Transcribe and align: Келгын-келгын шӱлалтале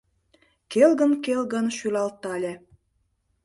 Келгын-келгын 0.71 1.65
шӱлалтале 1.77 2.53